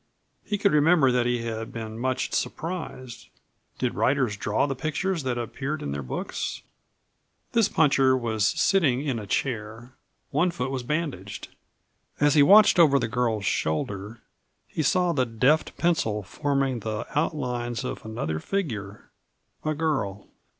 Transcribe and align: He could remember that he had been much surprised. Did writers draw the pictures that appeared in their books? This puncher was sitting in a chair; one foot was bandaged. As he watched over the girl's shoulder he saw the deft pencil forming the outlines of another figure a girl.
He 0.43 0.57
could 0.57 0.71
remember 0.71 1.11
that 1.11 1.27
he 1.27 1.43
had 1.43 1.71
been 1.71 1.99
much 1.99 2.33
surprised. 2.33 3.27
Did 3.77 3.93
writers 3.93 4.35
draw 4.35 4.65
the 4.65 4.73
pictures 4.73 5.21
that 5.21 5.37
appeared 5.37 5.83
in 5.83 5.91
their 5.91 6.01
books? 6.01 6.63
This 7.51 7.69
puncher 7.69 8.17
was 8.17 8.43
sitting 8.47 9.05
in 9.05 9.19
a 9.19 9.27
chair; 9.27 9.93
one 10.31 10.49
foot 10.49 10.71
was 10.71 10.81
bandaged. 10.81 11.49
As 12.19 12.33
he 12.33 12.41
watched 12.41 12.79
over 12.79 12.97
the 12.97 13.07
girl's 13.07 13.45
shoulder 13.45 14.23
he 14.67 14.81
saw 14.81 15.13
the 15.13 15.23
deft 15.27 15.77
pencil 15.77 16.23
forming 16.23 16.79
the 16.79 17.05
outlines 17.13 17.83
of 17.83 18.03
another 18.03 18.39
figure 18.39 19.11
a 19.63 19.75
girl. 19.75 20.25